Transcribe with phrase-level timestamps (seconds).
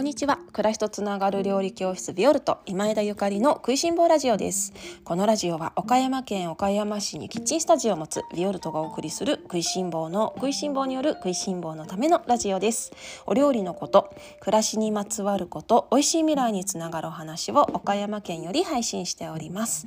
[0.00, 0.38] こんにちは。
[0.54, 4.72] 暮らしとつながる料理教室ビオルト今枝ゆかりの食いしん坊ラジオです。
[5.04, 12.92] このラジオは岡山県岡山市にキッチンスタジオを持つビオルトがお送りする食いしん坊の食いしん坊による食いしん坊のためのラジオです。
[13.26, 14.10] お料理のこと
[14.40, 19.86] 暮らしにまつわること美味しい未来につながるお話を岡山県より配信しております。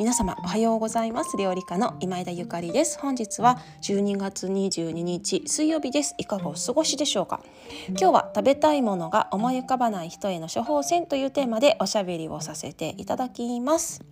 [0.00, 1.36] 皆様おはようございます。
[1.36, 2.98] 料理家の今枝ゆかりです。
[2.98, 6.16] 本日は12月22日水曜日です。
[6.18, 7.40] いかがお過ごしでしょうか？
[7.90, 14.02] 今日は食べたいものが思思い浮かばない人への処方箋というテーマでおしゃべりをさせていただきます。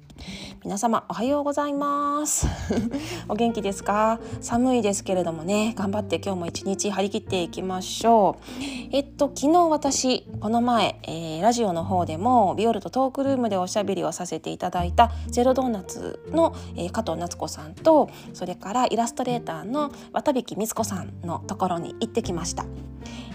[0.63, 2.47] 皆様おはようございます。
[3.31, 4.21] お元気ですか？
[4.43, 5.73] 寒いですけれどもね。
[5.75, 8.63] 頑張って今日も一日張り切っていきましょう。
[8.93, 22.67] えっと昨日私この前、えー、ラジオの方でもビオルとトークルームでおしゃべりをさせていただいたゼロドーナツの、えー、加藤夏子さんとそれからイラストレーターの渡引光子さんのところに行ってきました。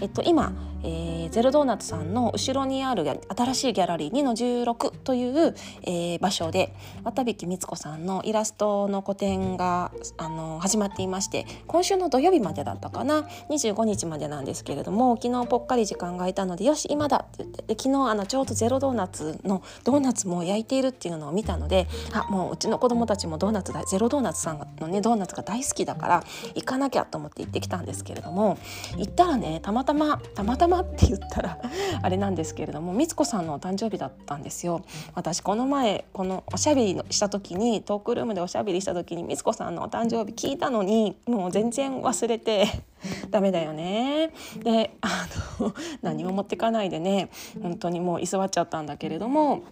[0.00, 3.04] えっと今、えー、ゼロドーナツさんの後ろにある
[3.36, 28.58] 新しいギャラリー2の16という、えー、場所で渡引光子さんのイラストの個展があの始まっていまして今週の土曜日までだったかな？25日までなんですけれども昨日ぽっかり時間が空いたのでよし今だって言ってで昨日あのちょうどゼロドーナツのドーナツも焼いているっていうのを見たのであもううちの子供たちもドーナツだゼロドーナツさんのねドーナツが大好きだから行かなきゃと思って行ってきたんですけれども
[28.96, 31.58] 行ったらねたまたまたまたまって言ったら
[32.02, 34.82] あれなんですけれども光子さんのお誕生日だったんですよ。
[35.14, 42.66] 私この前このおしゃべりした時にトークルームでおしゃべりした時に光子さんのお誕生日聞いたのにもう全然忘れて
[43.30, 44.32] ダメだよね。
[44.62, 45.26] であ
[45.60, 47.30] の何も持ってかないでね
[47.62, 49.62] 本当にもう居座っちゃったんだけれども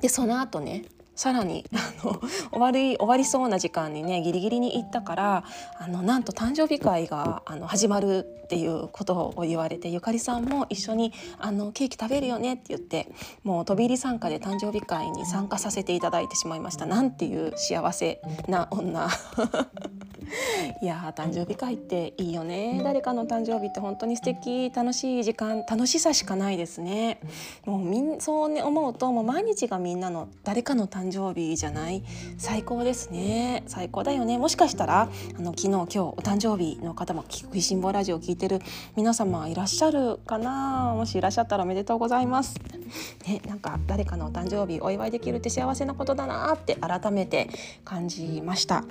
[0.00, 0.84] でその後ね
[1.16, 2.20] さらにあの
[2.52, 5.44] 終わり終わりそうな時間にねギリギリに行ったから
[5.78, 13.08] あのなんと誕生日会があの始まるっていうことを言われてゆかりさんも一緒にあのケーキ食べるよねって言って
[13.42, 16.86] もう飛び入り参加で誕生日会に参加させていただいてしまいました。
[16.86, 19.08] なんていう幸せな女
[20.82, 22.80] いや誕生日会っていいよね。
[22.82, 27.20] 誰かの誕生日って本当に素敵楽しい時間楽しさしかないですね。
[27.64, 32.02] もうみんそうね思うともう毎日がみんなの誰かの誕生日じゃない。
[32.38, 33.62] 最高ですね。
[33.66, 34.38] 最高だよね。
[34.38, 38.60] もしかしたらあの昨日今日お誕生日の方も「食いしん坊ラジオ」を聞いてる
[38.96, 40.92] 皆様いらっしゃるかな。
[40.96, 42.54] もしいらっしゃったらおめでとうございます。
[43.26, 47.48] ねなんか誰かのお誕生日お祝いできるって幸せなことだなって改めて
[47.84, 48.84] 感じました。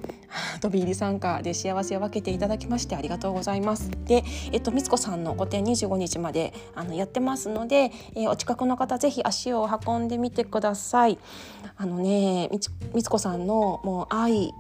[0.62, 3.92] 飛び入り参加で幸せを分けていただきましてありがとうございます。
[4.06, 11.18] で、えっと、みつこさんの個展25日まであのやってますので、えー、お近くの方ぜひ足を運んでみてください。
[11.78, 12.50] あのね
[12.94, 14.54] みつこさんのもう愛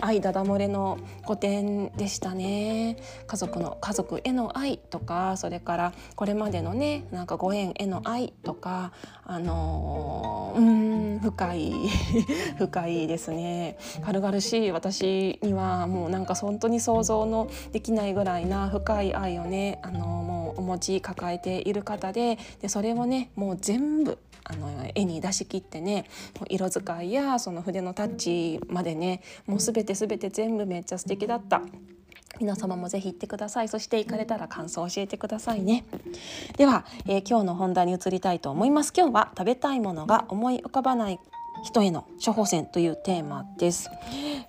[0.00, 2.96] 愛だだ漏れの古典でしたね。
[3.26, 8.92] 家族の家族への愛とかそれからこれまでのねなんかご縁への愛とか
[9.24, 11.72] あのー、うん深い
[12.58, 13.76] 深いですね。
[14.04, 26.04] 軽々しい私にはもうなんか本当に想像のできないぐらいな深い愛をねあのー、もうお持ち抱えている方ででそれをねもう全部あの絵に出し切ってね
[26.48, 31.62] 色使いやその筆のタッチまでねもう全て全て全部めっちゃ素敵だった。
[32.40, 33.68] 皆様もぜひ行ってください。
[33.68, 35.84] そして行かれたら感想を教えてくださいね。
[36.56, 38.92] では、えー、今日の本題に移りたいと思います。
[38.96, 41.18] 今日は食べたいものが思い浮かばない
[41.62, 43.90] 人への処方箋というテーマです。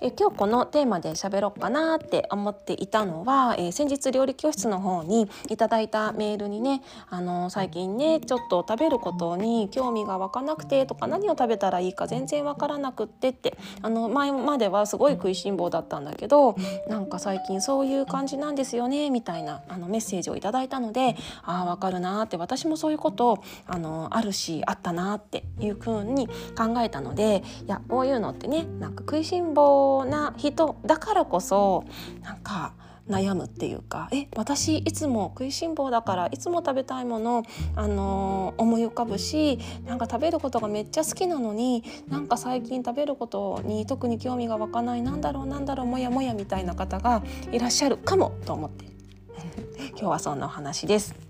[0.01, 16.55] え今日このテーマで喋ろうかなって思っていたのは、えー、先日料理教室の方にいただいたメールにね、あの最近ねちょっと食べることに興味が湧かなくてとか何を食べたらいいか全然わからなくってってあの前まではすごい食いしん坊だったんだけど
[16.87, 26.27] なんか最近そういう感じなんですよねみたいなあのメッセージをいただいたのでああわかるなって私もそういうことあのあるしあったなっていうふうに
[26.57, 31.85] 考えたのでいやこういうのってねなんか食いしん坊な人だからこそ
[32.21, 32.73] なんか
[33.09, 37.43] 悩むっていうかえ私いつも食いしん坊だからいつも食べたいもの、
[37.75, 48.85] あのー、思い浮かぶしなんか食べることがめっちゃ好きなのになんか最近食べることに特に興味が湧かないなんだろうなんだろうもやもやみたいな方がいらっしゃるかもと思って
[49.91, 51.28] 今日はそんなお話です。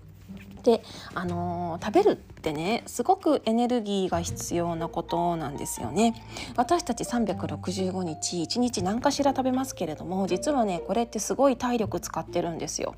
[0.62, 0.82] で
[1.14, 6.14] あのー、食べるってねすごくエネルギーが必要なことなんですよね。
[6.56, 12.94] 私たち365日1日何かしら食べますけれども実はねこれってすごい体力使ってるんですよ。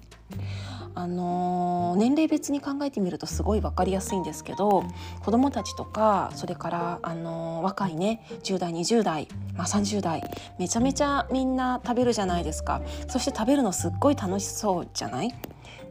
[0.94, 4.84] あのー、年齢別に考えてみるとすごい分かりやすいんですけど
[5.24, 10.22] 子どもたちとかそれから、あのー、若いね10代20代、まあ、30代
[10.58, 12.82] めちゃめちゃみんな食べるじゃないですか。
[13.08, 15.34] そして食べるのすっごい楽しそうじゃない？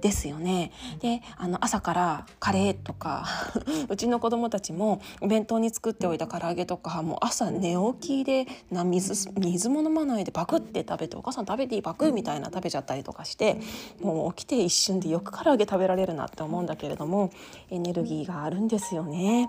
[0.01, 0.71] ですよね。
[1.00, 3.25] であの朝からカレーとか
[3.89, 13.59] うちの子供たちもお弁当に作っておいた唐揚げとかもう朝寝起きでな水水も飲まないでパクって食べて「お母さん食べていいパク」みたいな食べちゃったりとかして
[14.01, 17.30] もう起きて一瞬でよく唐揚げ食べられるなって思うんだけれども
[17.69, 19.48] エネルギーがあるんですよね。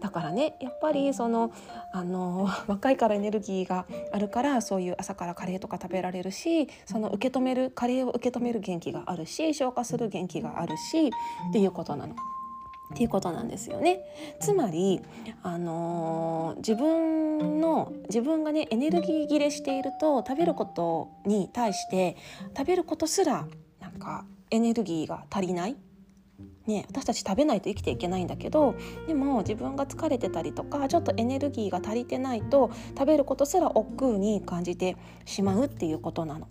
[0.00, 1.52] だからねやっぱりその
[1.92, 12.14] あの若いからエネルギーがあるからそういう朝からカレーとか食べられるしその受け止めるカレーを受け止める元気があるし消化する元気があるしっていうことなの。
[12.14, 14.00] っていうことなんですよね。
[14.40, 15.00] つまり、
[15.44, 22.16] あのー、自分の自分がねエネルギー切れしていると食べることに対して
[22.56, 23.46] 食べることすら
[23.80, 25.76] なんかエネルギーが足りない
[26.66, 28.74] ね、私たち食べないと生きていけないんだけど
[29.08, 36.48] でも自分が疲れてたりとかちょっとエネルギーが足りてないと食べることすら億劫に感じてしまうっていうことなの。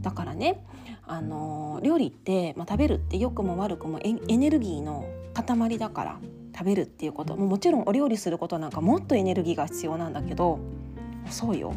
[0.00, 0.64] だからね
[1.12, 6.18] あの料理って、まあ、食べるって良くも悪くもエネルギーの塊だから
[6.56, 7.36] 食べるっていうこと。
[7.36, 10.58] ももちろんお料理することなんかもっとエネルギーが必要なんだけど
[11.28, 11.74] そうよ。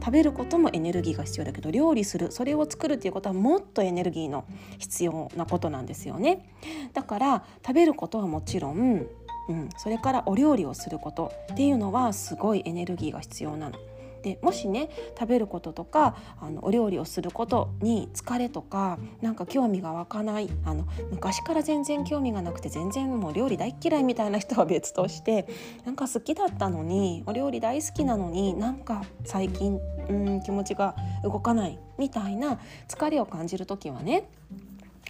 [0.00, 4.46] 食べることもエネルギーが必要だけど料理するそれを作るっていうことはもっとエネルギーの
[4.78, 6.48] 必要なことなんですよね。
[6.94, 9.06] だから食べることはもちろん、
[9.50, 13.78] うん、それからお料理をすることっていうのはすごいエネルギーが必要なの。
[14.22, 25.46] でもしね食べることとかあのお料理をすることに疲れとかなんか興味が湧かないあの昔から全然興味がなくて全然もう料理大嫌いみたいな人は別として
[25.84, 29.78] なんか好きだったのにお料理大好きなのになんか最近
[30.08, 34.28] うん気持ちが動かないみたいな疲れを感じる時はね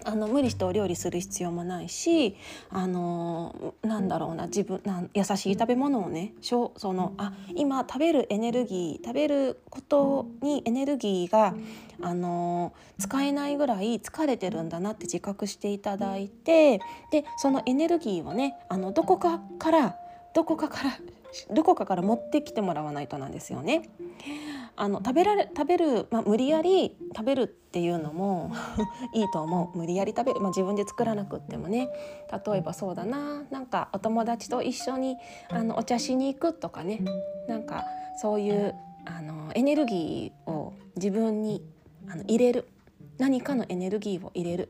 [0.05, 2.37] あの無理してお料理する必要もないし
[2.71, 11.55] あのなんだろうな自分な優しい食べ物をねそのあ今食べるエネルギー食べることにエネルギーが
[12.01, 16.79] あの使えないぐらい疲れてるんだなって自覚していただいて
[17.11, 19.97] でそのエネルギーをねあのどこかから
[20.35, 20.99] どこかから
[21.53, 23.89] どこかから持ってきてもらわないとなんですよね。
[24.81, 28.53] あの食べられ食べる、まあ、無理やり食べるっていうのも
[29.13, 29.77] いいと思う。
[29.77, 31.89] 無理やり食べる、まあ、自分で作らなくってもね。
[32.47, 33.43] 例えばそうだな。
[33.51, 35.17] なんかお友達と一緒に
[35.51, 37.01] あのお茶しに行くとかね。
[37.49, 37.85] なんか
[38.23, 41.63] そういうあのエネルギーを自分に
[42.09, 42.69] あの入れる。
[43.19, 44.69] 何かのエネルギーを入れる。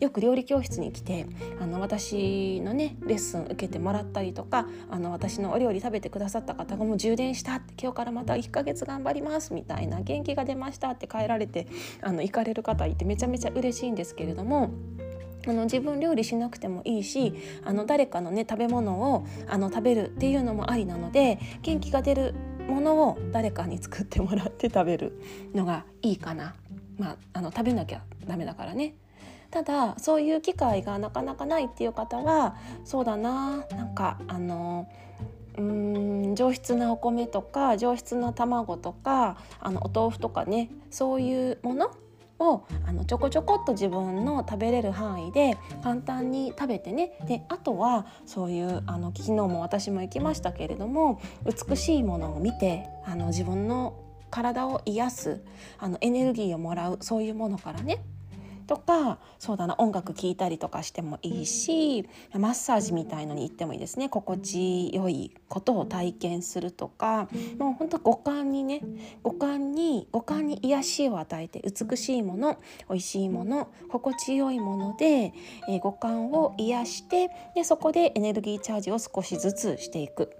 [0.00, 1.26] よく料理教室に来て
[1.60, 11.66] あの私のねレッスン受けてもらったりとかあの私のお料理食べてくださった方がもう充電したって今日からまた1ヶ月頑張りますみたいな元気が出ましたって帰られて
[12.02, 14.70] あの行かれる方いてめちゃめちゃ嬉しいんですけれども。
[15.46, 17.32] あの自分料理しなくてもいいし
[17.64, 22.34] あの誰かのね食べ物をあの食べるっていうのもありなので元気が出る
[22.68, 25.22] ものを誰かに作ってもらって食べる
[25.54, 26.54] のがいいかな。
[26.98, 28.94] まあ、あの食べなきゃダメだからね
[29.50, 34.88] ただそういう機会がなかなかないっていう方はそうだななんかあの
[35.56, 41.90] うーん上質なお米とか上質な卵とかあのお豆腐とかねそういうもの
[42.38, 47.18] をあのちょこちょこっと自分の食べれる範囲で簡単に食べてね。
[47.26, 53.94] であとはそういうあの昨日も私も行きましたけれども美しいものを見てあの自分の
[54.30, 55.42] 体を癒す
[55.78, 58.04] あのエネルギーをもらうそういうものからね。
[58.68, 68.82] とかそうだな音楽聴いたりとかしてもいいしマッサージみたいのに行ってもいいですね心地よいことを体験するとかもうほんと五感にね
[69.22, 72.58] 五感に五感に癒しを与えて美しいもの
[72.90, 75.32] 美味しいもの心地よいもので、
[75.68, 80.36] えー、五感を癒してでそこでエネルギーチャージを少しずつしていく。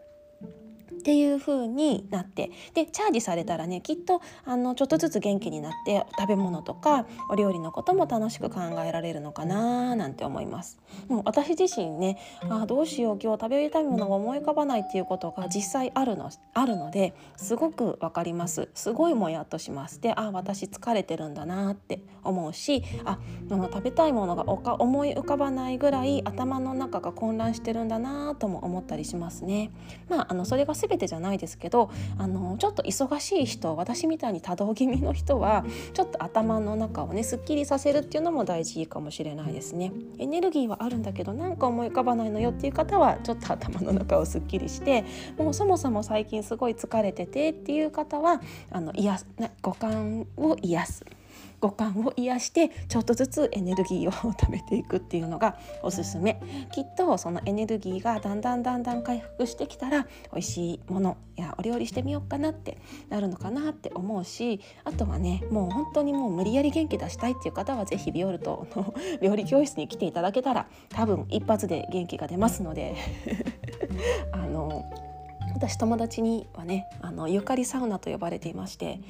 [0.99, 10.79] っていう風になってでチャージされたらねきっとあのちょっとずつ元気になって食べ物とかお料理のことも楽しく考えられるのかななんて思います。
[11.09, 29.71] もう私自身ねあどうしよう今日食べたいものが思い浮かばないっていうことが実際あるのあるのですごくわかりますすごいもやっとしますであ私疲れてるんだなって思うしあの食べたいものがおか思い浮かばないぐらい頭の中が混乱してるんだなとも思ったりしますね。
[30.09, 39.93] まあ、あのそれが全てじゃないですけどあのちょっと忙しい人私みたいに多動気味の人はちょっと頭の中をねすっきりさせるっていうのも大事かもしれないですね。
[40.19, 45.05] エネルギーはあるんだけどなんか思い浮かばないのよっていう方はちょっと頭の中をすっきりして
[45.37, 48.41] もうそもそも最近すごい疲れててっていう方は
[48.71, 49.27] あの癒す
[49.63, 51.18] 五感を癒す。
[51.61, 56.41] 五感を癒してちょっとずつエネルギーを貯めていくっていうのがおすすめ。
[56.73, 72.97] きっとそのエネルギーがだんだんだんだん回復してきたら美味しいものやお料理してみようかなってなるのかなって思うしあとはねもう本当にもう無理やり元気出したいっていう方は是非ビオルトの 料理教室に来ていただけたら多分一発で元気が出ますので。
[74.33, 75.08] あの
[75.55, 79.01] 私友達にはねあのゆかりサウナと呼ばれていまして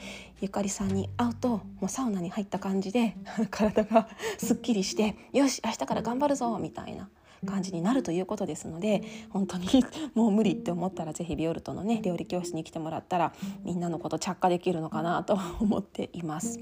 [0.40, 3.16] ゆかりさんに会うともうサウナに入った感じで
[3.50, 7.08] 体が すっきりしてよし明日から頑張るぞみたいな
[7.46, 9.66] 感じになるということですので本当に
[10.14, 16.58] もう無理って思ったら是非ビオルトのね料理教室に来てもらったらみんなのこと着火できるのかなと思っています。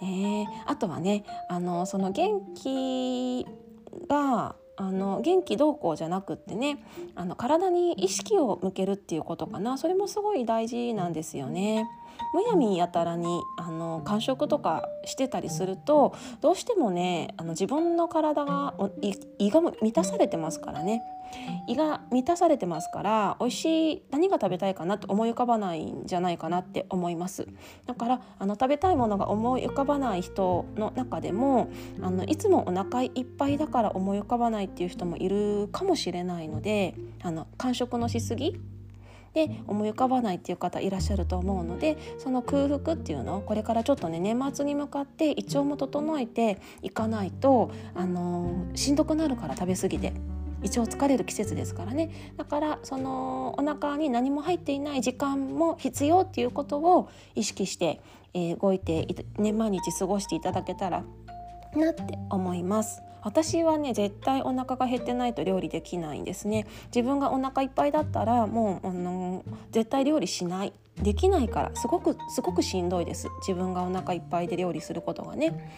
[0.00, 3.46] ね、あとはねあのその元気
[4.08, 6.82] があの元気どうこうじゃなくってね
[7.14, 11.86] あの体に意識を向けるっていうことかなそれもすごい大事なんですよね。
[12.32, 18.74] むやみやたらにあの間食とかしてたりするとどうしてもねあの自分の体が
[19.38, 21.02] 胃が満たされてますからね。
[21.66, 27.46] 胃が満たされてますから美味しい何が食べたいかなと思い浮かばないんじゃないかなって思います。
[27.86, 31.70] だからあの食べたいものが思い浮かばない人の中でも
[32.02, 38.60] あのいつもお腹いっぱいだから思い浮かばないっていう人もいるかもしれないのであの間食のしすぎ
[39.34, 50.12] で思い浮かばないっていう方いらっしゃると思うのでその空腹っていうのをこれからちょっとね年末に向かって胃腸も整えていかないとあのしんどくなるから食べ過ぎて
[50.62, 58.00] 胃腸疲れる季節ですからねだからそのお腹に何も入っていない時間も必要っていうことを意識して、
[58.34, 59.06] えー、動いて
[59.38, 61.04] ね毎日過ごしていただけたら
[61.74, 63.02] なって思います。
[63.22, 66.66] 私はね絶対お腹が減ってないと料理できないんですね。
[66.94, 70.72] 自分がお腹いっぱいだったらもうあの絶対料理しない。
[71.00, 75.72] できないからすごくすごくしんどいです自分がお腹いっぱいで料理することがね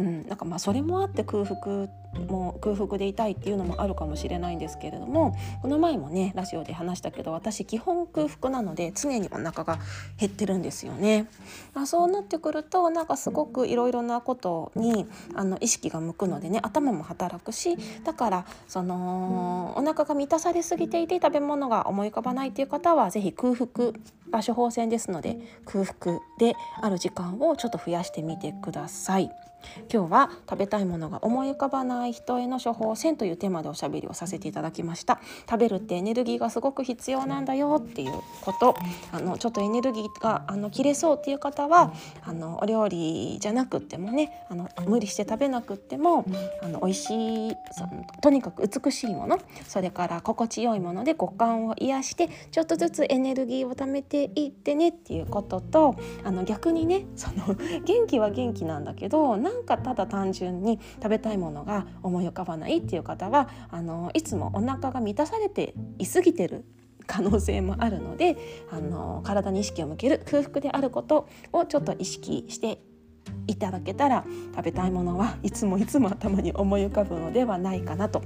[0.00, 1.88] うん、なんかまあそれもあって空腹
[2.26, 9.78] も空腹でいたいっていうのもあるかもしれないんですけれどもこの前もねラジオで話したけど私基本空腹なので常にお腹が
[10.18, 11.26] 減ってるんですよね。
[11.74, 23.92] あそうなってくるとなんかすごくいろいろなことにあの意識が向くのでね頭も働くしだからそのお腹が満たされすぎていて食べ物が思い浮かばないっていう方は是非空腹
[24.30, 29.30] が処方箋ですので空腹である時間をちょっと増やしてみてください。
[29.92, 35.20] 今日は食べたいものが思い浮かばない人への処方箋というテーマでおしゃべりをさせていただきました。
[35.48, 38.12] 食べるってエネルギーがすごく必要なんだよっていう
[38.42, 38.74] こと。
[39.12, 46.24] あのちょっとエネルギーがあの切れそうっていう方はあのお料理じゃなくってもねあの無理して食べなくっても
[46.62, 66.64] あの美味しいそのとにかく美しいものそれから心地よいもので五感を癒してちょっとずつエネルギーを貯めていってねっていうこととあの逆にねその元気は元気なんだけどなんかただ単純に食べたいものが思い浮かばないっていう方はあのいつもお腹が満たされていすぎてる
[67.06, 68.36] 可能性もあるので
[68.70, 72.80] あの体に意識を向ける空腹であることをちょっと意識して
[73.48, 78.22] いただけたら食べたいものはいつもいつも頭に思い浮かぶのではないかなと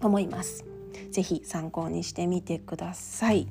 [0.00, 0.64] 思います。
[1.10, 3.48] ぜひ参考にしてみてください。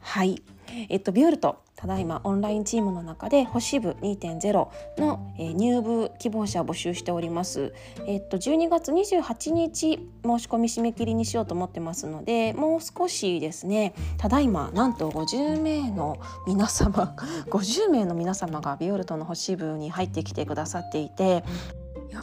[0.00, 0.42] はい、
[0.88, 7.72] えっとビュールトただいまオンラインチームの中で星部2.0の、えー、入部希望者を募集しております。
[8.06, 13.94] えっと12月28日申し込み締め切りにしようと思ってますので、もう少しですね。
[14.18, 17.14] ただいまなんと50名の皆様、
[17.46, 21.44] 50名の皆様がビオルトの星部に入ってきてくださっていて、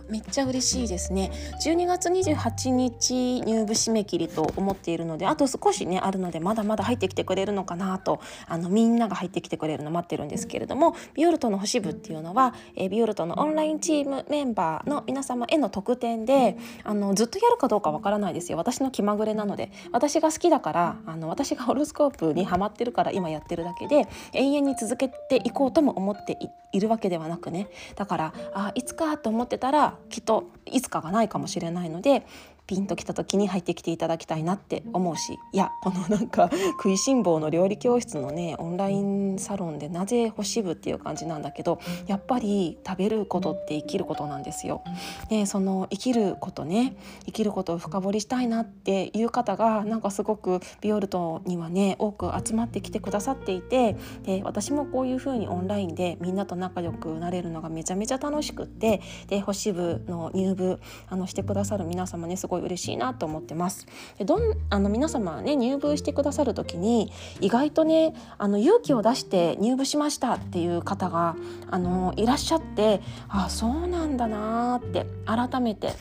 [0.09, 1.31] めっちゃ嬉しいですね。
[1.63, 18.57] 12月28日入部締め切りと思っているのであと少しねあるのでまだまだ入ってきてくれるのかなとあのみんなが入ってきてくれるの待ってるんですけれどもビオルトの星部っていうのは、えー、ビオルトのオンラインチームメンバーの皆様への特典であのずっとやるかどうかわからないですよ。
[18.57, 19.71] 私の気まぐれなので。
[19.91, 26.37] 私が好きだからあの私がホロスコープにハマってるから今やってるだけで永遠に続けていこうとも思って
[26.71, 27.67] いるわけではなくね。
[27.95, 32.25] だからあいつかと思ってたらきっといつかがないかもしれないので
[32.67, 44.81] ピンときた時に入ってきていただきたいなって思うしいやこのなんか 食いしん坊の料理教室のねオンラインサロンでなぜ星部っていう感じなんだけどやっぱり食べることって生きることなんですよ。
[45.29, 46.95] でその生きることね
[47.25, 63.87] 生きることを深掘りしたいなっていう方がなんかすごくビオルトにはね多く集まってきてくださっていてで私もこういう風にオンラインでみんなと仲良くなれるのがめちゃめちゃ楽しくってで星部の入部あのしてくださる皆様ねすごいい嬉しいなと思ってます。
[64.17, 67.11] でどんあの皆様ね入部してくださる時に
[67.41, 71.35] 意外とねあの勇気を出して入部しましたっていう方が
[71.69, 75.93] あのいらっしゃってあそうなんだなって改めて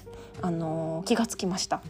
[0.42, 1.82] あの気がつきました。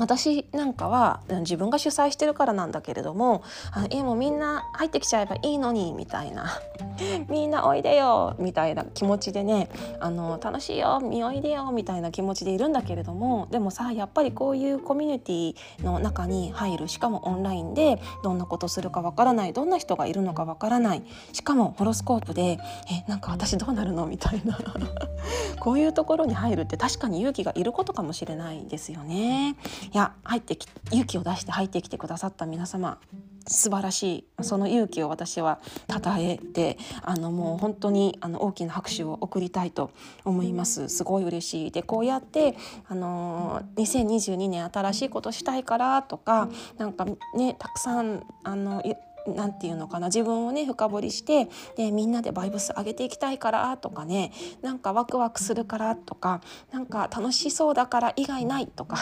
[0.00, 3.42] 私なんかは自分が主催してるからなんだけれども
[3.90, 6.46] 「えもうみんな入ってきちゃえばいいのに 」みたいな
[7.28, 9.68] 「みんなおいでよ」みたいな気持ちでね
[10.00, 15.54] あの楽しいよ見おいでよみたいな気持ちでいるんだけれどもでもさやっぱりこういうコミュニティ
[15.84, 21.02] の中に入るしかもオンラインでどんなことするかわからないどんな人がいるのかわからない
[21.34, 22.58] しかもホロスコープで
[22.90, 24.58] 「えなんか私どうなるの?」みたいな
[25.60, 29.56] こういうところに入るって確かに勇気がいることかもしれないですよね。
[29.92, 32.98] いや入ってき勇気を出して入ってきてくださった皆様
[33.46, 34.44] 素晴らしい。
[34.44, 39.90] その勇気を私は称えてあのもう本当にあの大きな拍手を送りたいと
[40.24, 40.88] 思います。
[40.88, 41.70] すごい嬉しい。
[41.70, 42.56] でこうやって
[42.88, 48.82] あの2022年新しいことしたいからとかなんかねたくさんあの
[49.26, 56.40] 何て言うのかな自分をね深掘りしてでみんなでバイブス上げていきたいからとかねなんかワクワクするからとか
[56.72, 58.96] なんか楽しそうだから以外ないとか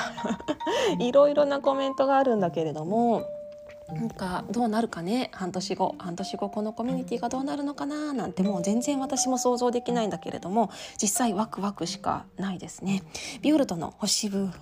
[0.99, 3.23] いろいろなコメントがあるんだけれども
[3.93, 13.03] なんかどうなるかね半年後半年後このコミュニティがどうなるのかななんてもう全然私も想像できないんだけれども実際ワクワクしかないですね。
[13.41, 14.53] ビオルトの星部は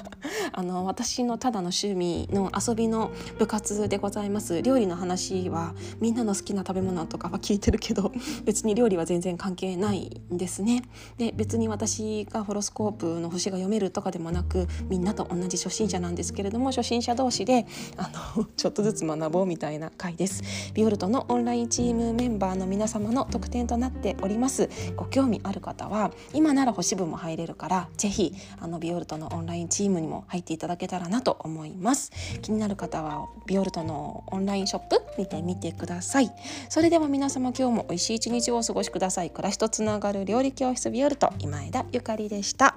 [0.52, 8.12] あの私のただの趣味の遊びの部活でございます料理の話はみんなの好きな食べ物とかは聞いてるけど
[8.44, 10.84] 別に料理は全然関係ないんですね。
[11.18, 17.66] で別に私がホロスコープの星が読めるとかでもなくみんなと同じ初心者なんですけれども初心者同士で
[17.98, 20.42] あのちょっとずつ学ぼうみたいな回です。
[20.72, 24.68] ビオルトのオンラインチームメンバーの皆様の特典となっております。
[24.96, 32.12] ご興味ある方は今なら星部も入れるからぜひあのビオルトのオンラインチームにも入っていただけたらなと思います。
[32.40, 36.30] 気になる方はビオルトのオンラインショップ見てみてください。
[36.68, 39.30] それでは皆様今日も美味しい一日をお過ごしください。
[39.30, 42.76] 暮らしとつながる料理教室ビオルト今枝ゆかりでした。